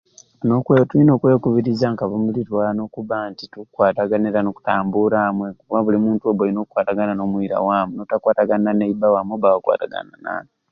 Nokwe 0.47 0.75
tulina 0.89 1.11
okwekubiriza 1.13 1.87
ka 1.99 2.05
ba 2.11 2.17
mulirwano 2.23 2.81
okubba 2.87 3.15
nti 3.29 3.43
tukkwatagana 3.53 4.25
era 4.31 4.39
no 4.43 4.51
kutambuula 4.55 5.17
amwe 5.29 5.47
kuba 5.59 5.79
buli 5.83 5.97
muntu 6.05 6.21
olina 6.23 6.39
okubba 6.41 6.53
nga 6.53 6.63
okwatagana 6.65 7.13
n'omwira 7.15 7.55
waamu 7.65 7.91
nobba 7.95 8.01
nga 8.03 8.09
tokkwatagana 8.11 8.63
na 8.65 8.73
mulirwana 8.79 9.13
waamu 9.13 9.33
wakwatagana 9.41 10.11
na 10.11 10.17
naani? 10.23 10.51